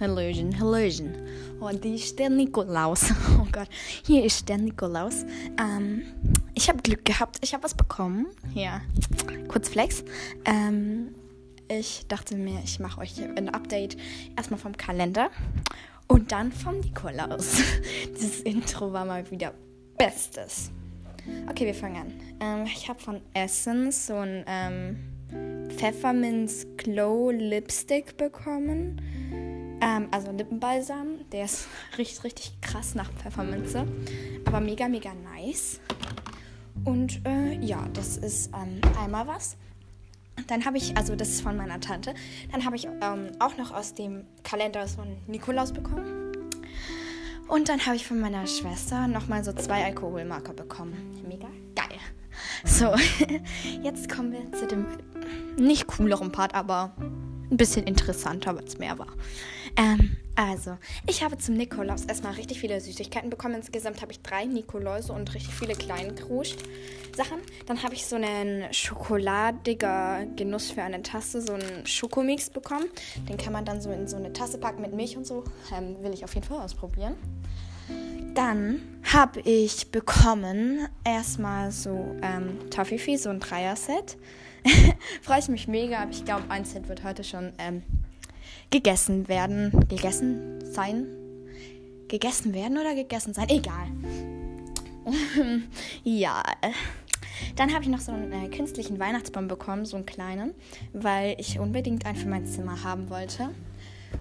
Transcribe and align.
Hallöchen, 0.00 0.58
Hallöchen. 0.58 1.14
Und 1.60 1.84
die 1.84 1.96
ist 1.96 2.18
der 2.18 2.30
Nikolaus. 2.30 3.12
Oh 3.38 3.46
Gott, 3.52 3.68
hier 4.06 4.24
ist 4.24 4.48
der 4.48 4.56
Nikolaus. 4.56 5.26
Ähm, 5.60 6.02
ich 6.54 6.68
habe 6.70 6.80
Glück 6.80 7.04
gehabt. 7.04 7.38
Ich 7.42 7.52
habe 7.52 7.64
was 7.64 7.74
bekommen. 7.74 8.28
Hier, 8.54 8.80
kurz 9.48 9.68
Flex. 9.68 10.02
Ähm, 10.46 11.14
ich 11.68 12.06
dachte 12.08 12.36
mir, 12.36 12.60
ich 12.64 12.80
mache 12.80 13.00
euch 13.00 13.20
ein 13.22 13.50
Update 13.50 13.98
erstmal 14.36 14.58
vom 14.58 14.76
Kalender 14.76 15.30
und 16.06 16.32
dann 16.32 16.50
vom 16.50 16.80
Nikolaus. 16.80 17.58
Dieses 18.16 18.40
Intro 18.40 18.92
war 18.92 19.04
mal 19.04 19.30
wieder 19.30 19.52
Bestes. 19.98 20.70
Okay, 21.48 21.66
wir 21.66 21.74
fangen 21.74 21.96
an. 21.96 22.12
Ähm, 22.40 22.64
ich 22.64 22.88
habe 22.88 22.98
von 22.98 23.20
Essence 23.34 24.06
so 24.06 24.14
ein 24.14 24.44
ähm, 24.46 25.68
Pfefferminz 25.76 26.66
Glow 26.78 27.30
Lipstick 27.30 28.16
bekommen. 28.16 29.00
Ähm, 29.80 30.08
also 30.10 30.30
Lippenbalsam. 30.32 31.28
Der 31.32 31.44
ist 31.44 31.68
richtig, 31.98 32.24
richtig 32.24 32.60
krass 32.60 32.94
nach 32.94 33.10
Pfefferminze. 33.12 33.86
Aber 34.44 34.60
mega, 34.60 34.88
mega 34.88 35.12
nice. 35.14 35.80
Und 36.84 37.20
äh, 37.26 37.54
ja, 37.60 37.88
das 37.92 38.16
ist 38.16 38.50
ähm, 38.54 38.80
einmal 38.98 39.26
was. 39.26 39.56
Dann 40.46 40.64
habe 40.64 40.78
ich, 40.78 40.96
also 40.96 41.16
das 41.16 41.28
ist 41.28 41.42
von 41.42 41.56
meiner 41.56 41.80
Tante, 41.80 42.14
dann 42.50 42.64
habe 42.64 42.76
ich 42.76 42.86
ähm, 42.86 43.30
auch 43.40 43.56
noch 43.58 43.72
aus 43.72 43.92
dem 43.94 44.24
Kalender 44.42 44.86
so 44.88 45.02
einen 45.02 45.20
Nikolaus 45.26 45.72
bekommen. 45.72 46.30
Und 47.46 47.68
dann 47.68 47.84
habe 47.84 47.96
ich 47.96 48.06
von 48.06 48.20
meiner 48.20 48.46
Schwester 48.46 49.08
nochmal 49.08 49.44
so 49.44 49.52
zwei 49.52 49.84
Alkoholmarker 49.84 50.52
bekommen. 50.52 51.20
Mega 51.28 51.48
geil. 51.74 51.98
So, 52.64 52.94
jetzt 53.82 54.08
kommen 54.08 54.32
wir 54.32 54.52
zu 54.52 54.66
dem 54.66 54.86
nicht 55.58 55.86
cooleren 55.88 56.32
Part, 56.32 56.54
aber 56.54 56.94
ein 57.50 57.56
bisschen 57.56 57.84
interessanter, 57.86 58.56
weil 58.56 58.64
es 58.64 58.78
mehr 58.78 58.98
war. 58.98 59.08
Ähm, 59.76 60.16
also, 60.36 60.78
ich 61.06 61.22
habe 61.22 61.36
zum 61.38 61.56
Nikolaus 61.56 62.04
erstmal 62.04 62.32
richtig 62.34 62.60
viele 62.60 62.80
Süßigkeiten 62.80 63.30
bekommen. 63.30 63.56
Insgesamt 63.56 64.00
habe 64.02 64.12
ich 64.12 64.20
drei 64.20 64.46
Nikoläuse 64.46 65.12
und 65.12 65.34
richtig 65.34 65.54
viele 65.54 65.74
kleine 65.74 66.14
Kruscht-Sachen. 66.14 67.38
Dann 67.66 67.82
habe 67.82 67.94
ich 67.94 68.06
so 68.06 68.16
einen 68.16 68.72
schokoladiger 68.72 70.24
Genuss 70.36 70.70
für 70.70 70.82
eine 70.82 71.02
Tasse, 71.02 71.42
so 71.42 71.54
einen 71.54 71.86
Schokomix 71.86 72.50
bekommen. 72.50 72.86
Den 73.28 73.36
kann 73.36 73.52
man 73.52 73.64
dann 73.64 73.80
so 73.80 73.90
in 73.90 74.08
so 74.08 74.16
eine 74.16 74.32
Tasse 74.32 74.58
packen 74.58 74.82
mit 74.82 74.94
Milch 74.94 75.16
und 75.16 75.26
so. 75.26 75.44
Ähm, 75.76 76.02
will 76.02 76.14
ich 76.14 76.24
auf 76.24 76.34
jeden 76.34 76.46
Fall 76.46 76.60
ausprobieren. 76.60 77.16
Dann 78.34 78.80
habe 79.02 79.40
ich 79.40 79.90
bekommen 79.90 80.88
erstmal 81.04 81.72
so 81.72 82.16
ähm, 82.22 82.70
Toffifee, 82.70 83.16
so 83.16 83.28
ein 83.28 83.40
Dreier-Set. 83.40 84.16
Freue 85.22 85.38
ich 85.38 85.48
mich 85.48 85.68
mega, 85.68 85.98
aber 85.98 86.10
ich 86.10 86.24
glaube, 86.24 86.44
ein 86.48 86.64
Set 86.64 86.88
wird 86.88 87.04
heute 87.04 87.24
schon 87.24 87.52
ähm, 87.58 87.82
gegessen 88.70 89.28
werden. 89.28 89.86
Gegessen 89.88 90.64
sein? 90.64 91.06
Gegessen 92.08 92.54
werden 92.54 92.78
oder 92.78 92.94
gegessen 92.94 93.34
sein? 93.34 93.48
Egal. 93.48 93.88
ja. 96.04 96.42
Dann 97.56 97.72
habe 97.72 97.84
ich 97.84 97.90
noch 97.90 98.00
so 98.00 98.12
einen 98.12 98.32
äh, 98.32 98.48
künstlichen 98.48 98.98
Weihnachtsbaum 98.98 99.48
bekommen, 99.48 99.86
so 99.86 99.96
einen 99.96 100.06
kleinen, 100.06 100.54
weil 100.92 101.36
ich 101.38 101.58
unbedingt 101.58 102.06
einen 102.06 102.16
für 102.16 102.28
mein 102.28 102.46
Zimmer 102.46 102.82
haben 102.84 103.10
wollte. 103.10 103.50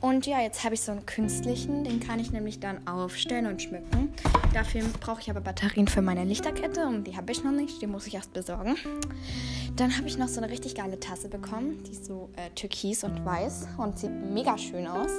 Und 0.00 0.26
ja, 0.26 0.40
jetzt 0.40 0.64
habe 0.64 0.74
ich 0.74 0.80
so 0.80 0.92
einen 0.92 1.04
künstlichen, 1.04 1.84
den 1.84 2.00
kann 2.00 2.18
ich 2.18 2.32
nämlich 2.32 2.58
dann 2.58 2.86
aufstellen 2.86 3.46
und 3.46 3.60
schmücken. 3.60 4.12
Dafür 4.54 4.82
brauche 4.98 5.20
ich 5.20 5.30
aber 5.30 5.40
Batterien 5.40 5.88
für 5.88 6.00
meine 6.00 6.24
Lichterkette 6.24 6.86
und 6.86 7.06
die 7.06 7.16
habe 7.16 7.30
ich 7.32 7.44
noch 7.44 7.52
nicht, 7.52 7.82
die 7.82 7.86
muss 7.86 8.06
ich 8.06 8.14
erst 8.14 8.32
besorgen. 8.32 8.76
Dann 9.76 9.96
habe 9.96 10.08
ich 10.08 10.16
noch 10.16 10.28
so 10.28 10.40
eine 10.40 10.50
richtig 10.50 10.74
geile 10.74 10.98
Tasse 10.98 11.28
bekommen, 11.28 11.82
die 11.84 11.92
ist 11.92 12.06
so 12.06 12.30
äh, 12.36 12.50
türkis 12.54 13.04
und 13.04 13.24
weiß 13.24 13.68
und 13.76 13.98
sieht 13.98 14.10
mega 14.10 14.56
schön 14.56 14.86
aus. 14.86 15.10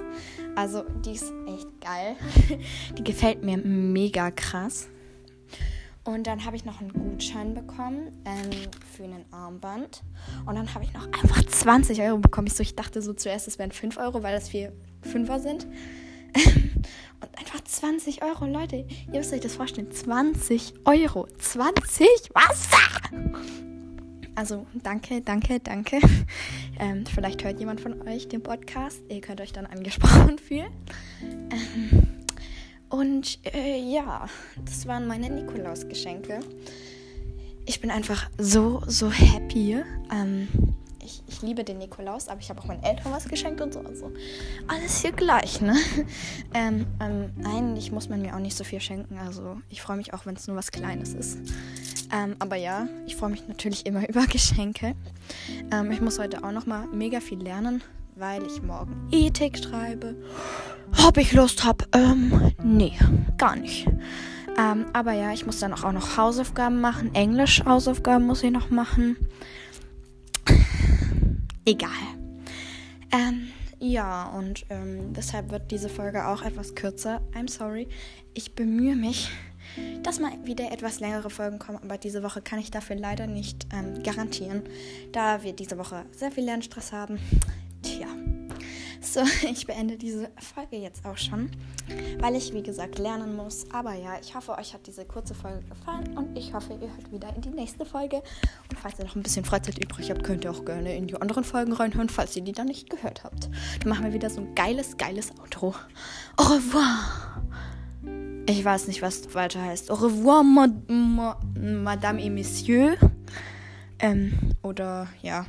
Also 0.55 0.83
die 1.05 1.11
ist 1.11 1.31
echt 1.47 1.67
geil. 1.79 2.15
die 2.97 3.03
gefällt 3.03 3.43
mir 3.43 3.57
mega 3.57 4.31
krass. 4.31 4.87
Und 6.03 6.25
dann 6.25 6.45
habe 6.45 6.55
ich 6.55 6.65
noch 6.65 6.81
einen 6.81 6.91
Gutschein 6.91 7.53
bekommen 7.53 8.23
ähm, 8.25 8.49
für 8.95 9.03
ein 9.03 9.25
Armband. 9.31 10.01
Und 10.45 10.55
dann 10.55 10.73
habe 10.73 10.83
ich 10.83 10.93
noch 10.93 11.05
einfach 11.05 11.43
20 11.43 12.01
Euro 12.01 12.17
bekommen. 12.17 12.47
Ich, 12.47 12.53
so, 12.53 12.63
ich 12.63 12.75
dachte 12.75 13.01
so 13.01 13.13
zuerst, 13.13 13.47
es 13.47 13.59
wären 13.59 13.71
5 13.71 13.97
Euro, 13.97 14.23
weil 14.23 14.33
das 14.33 14.49
vier 14.49 14.73
Fünfer 15.01 15.39
sind. 15.39 15.67
Und 16.35 17.37
einfach 17.37 17.63
20 17.63 18.23
Euro, 18.23 18.45
Leute. 18.45 18.87
Ihr 19.11 19.19
müsst 19.19 19.31
euch 19.31 19.41
das 19.41 19.55
vorstellen. 19.55 19.91
20 19.91 20.73
Euro. 20.85 21.27
20? 21.37 22.07
Was? 22.33 22.67
Also 24.33 24.65
danke, 24.73 25.21
danke, 25.21 25.59
danke. 25.59 25.99
Ähm, 26.79 27.05
vielleicht 27.05 27.43
hört 27.43 27.59
jemand 27.59 27.79
von 27.79 28.01
euch 28.07 28.27
den 28.27 28.41
Podcast. 28.41 29.03
Ihr 29.07 29.21
könnt 29.21 29.39
euch 29.39 29.53
dann 29.53 29.67
angesprochen 29.67 30.39
fühlen. 30.39 30.71
Ähm, 31.21 32.10
und 32.91 33.39
äh, 33.53 33.79
ja, 33.79 34.27
das 34.65 34.85
waren 34.85 35.07
meine 35.07 35.29
Nikolausgeschenke. 35.29 36.41
Ich 37.65 37.79
bin 37.79 37.89
einfach 37.89 38.29
so, 38.37 38.83
so 38.85 39.09
happy. 39.09 39.81
Ähm, 40.11 40.49
ich, 41.03 41.23
ich, 41.27 41.41
liebe 41.41 41.63
den 41.63 41.77
Nikolaus, 41.77 42.27
aber 42.27 42.41
ich 42.41 42.49
habe 42.49 42.59
auch 42.59 42.65
meinen 42.65 42.83
Eltern 42.83 43.13
was 43.13 43.29
geschenkt 43.29 43.61
und 43.61 43.73
so. 43.73 43.79
Also 43.79 44.11
alles 44.67 45.01
hier 45.01 45.13
gleich, 45.13 45.61
ne? 45.61 45.75
Ähm, 46.53 46.85
ähm, 46.99 47.31
eigentlich 47.45 47.93
muss 47.93 48.09
man 48.09 48.21
mir 48.21 48.35
auch 48.35 48.39
nicht 48.39 48.57
so 48.57 48.65
viel 48.65 48.81
schenken. 48.81 49.17
Also 49.17 49.61
ich 49.69 49.81
freue 49.81 49.95
mich 49.95 50.13
auch, 50.13 50.25
wenn 50.25 50.35
es 50.35 50.47
nur 50.47 50.57
was 50.57 50.71
Kleines 50.71 51.13
ist. 51.13 51.37
Ähm, 52.13 52.35
aber 52.39 52.57
ja, 52.57 52.89
ich 53.07 53.15
freue 53.15 53.29
mich 53.29 53.47
natürlich 53.47 53.85
immer 53.85 54.07
über 54.09 54.27
Geschenke. 54.27 54.95
Ähm, 55.71 55.91
ich 55.91 56.01
muss 56.01 56.19
heute 56.19 56.43
auch 56.43 56.51
noch 56.51 56.65
mal 56.65 56.87
mega 56.87 57.21
viel 57.21 57.41
lernen 57.41 57.81
weil 58.15 58.43
ich 58.45 58.61
morgen 58.61 59.07
Ethik 59.11 59.57
schreibe. 59.57 60.15
Ob 61.07 61.17
ich 61.17 61.33
Lust 61.33 61.63
habe? 61.63 61.85
Ähm, 61.93 62.53
nee, 62.63 62.93
gar 63.37 63.55
nicht. 63.55 63.87
Ähm, 64.57 64.85
aber 64.93 65.13
ja, 65.13 65.31
ich 65.31 65.45
muss 65.45 65.59
dann 65.59 65.73
auch 65.73 65.91
noch 65.91 66.17
Hausaufgaben 66.17 66.81
machen. 66.81 67.13
Englisch-Hausaufgaben 67.15 68.25
muss 68.25 68.43
ich 68.43 68.51
noch 68.51 68.69
machen. 68.69 69.17
Egal. 71.65 71.89
Ähm, 73.11 73.47
ja, 73.79 74.25
und 74.29 74.65
ähm, 74.69 75.13
deshalb 75.13 75.51
wird 75.51 75.71
diese 75.71 75.89
Folge 75.89 76.27
auch 76.27 76.43
etwas 76.43 76.75
kürzer. 76.75 77.21
I'm 77.33 77.49
sorry. 77.49 77.87
Ich 78.33 78.55
bemühe 78.55 78.95
mich, 78.95 79.29
dass 80.03 80.19
mal 80.19 80.31
wieder 80.43 80.71
etwas 80.71 80.99
längere 80.99 81.29
Folgen 81.29 81.59
kommen, 81.59 81.79
aber 81.81 81.97
diese 81.97 82.23
Woche 82.23 82.41
kann 82.41 82.59
ich 82.59 82.71
dafür 82.71 82.95
leider 82.95 83.27
nicht 83.27 83.67
ähm, 83.73 84.03
garantieren, 84.03 84.63
da 85.11 85.43
wir 85.43 85.53
diese 85.53 85.77
Woche 85.77 86.05
sehr 86.11 86.31
viel 86.31 86.45
Lernstress 86.45 86.91
haben. 86.91 87.19
So, 89.01 89.21
ich 89.51 89.65
beende 89.65 89.97
diese 89.97 90.29
Folge 90.37 90.77
jetzt 90.77 91.03
auch 91.05 91.17
schon, 91.17 91.49
weil 92.19 92.35
ich, 92.35 92.53
wie 92.53 92.61
gesagt, 92.61 92.99
lernen 92.99 93.35
muss. 93.35 93.65
Aber 93.71 93.95
ja, 93.95 94.19
ich 94.21 94.35
hoffe, 94.35 94.51
euch 94.57 94.73
hat 94.73 94.85
diese 94.85 95.05
kurze 95.05 95.33
Folge 95.33 95.63
gefallen 95.67 96.15
und 96.17 96.37
ich 96.37 96.53
hoffe, 96.53 96.73
ihr 96.73 96.87
hört 96.95 97.11
wieder 97.11 97.35
in 97.35 97.41
die 97.41 97.49
nächste 97.49 97.83
Folge. 97.83 98.17
Und 98.69 98.79
falls 98.79 98.99
ihr 98.99 99.05
noch 99.05 99.15
ein 99.15 99.23
bisschen 99.23 99.43
Freizeit 99.43 99.83
übrig 99.83 100.11
habt, 100.11 100.23
könnt 100.23 100.45
ihr 100.45 100.51
auch 100.51 100.63
gerne 100.63 100.95
in 100.95 101.07
die 101.07 101.15
anderen 101.15 101.43
Folgen 101.43 101.73
reinhören, 101.73 102.09
falls 102.09 102.35
ihr 102.35 102.43
die 102.43 102.51
dann 102.51 102.67
nicht 102.67 102.89
gehört 102.89 103.23
habt. 103.23 103.49
Dann 103.79 103.89
machen 103.89 104.05
wir 104.05 104.13
wieder 104.13 104.29
so 104.29 104.41
ein 104.41 104.53
geiles, 104.53 104.97
geiles 104.97 105.31
Outro. 105.39 105.73
Au 106.37 106.43
revoir! 106.43 107.41
Ich 108.47 108.63
weiß 108.63 108.87
nicht, 108.87 109.01
was 109.01 109.33
weiter 109.33 109.61
heißt. 109.61 109.89
Au 109.91 109.95
revoir, 109.95 110.43
ma 110.43 110.67
ma 110.87 111.39
Madame 111.59 112.21
et 112.23 112.31
Messieurs. 112.31 112.97
Ähm, 113.99 114.33
oder 114.61 115.07
ja. 115.21 115.45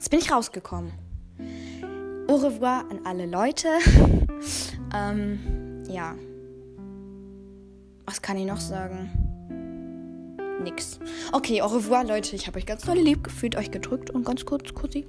Jetzt 0.00 0.08
bin 0.08 0.20
ich 0.20 0.32
rausgekommen. 0.32 0.92
Au 2.26 2.36
revoir 2.36 2.86
an 2.90 3.00
alle 3.04 3.26
Leute. 3.26 3.68
ähm, 4.96 5.82
ja. 5.90 6.14
Was 8.06 8.22
kann 8.22 8.38
ich 8.38 8.46
noch 8.46 8.60
sagen? 8.60 9.10
Nix. 10.62 11.00
Okay, 11.32 11.60
au 11.60 11.66
revoir, 11.66 12.04
Leute. 12.04 12.34
Ich 12.34 12.46
habe 12.46 12.56
euch 12.56 12.64
ganz 12.64 12.80
doll 12.84 12.96
lieb 12.96 13.22
gefühlt, 13.22 13.56
euch 13.56 13.70
gedrückt 13.70 14.08
und 14.08 14.24
ganz 14.24 14.46
kurz, 14.46 14.72
kurzi. 14.72 15.06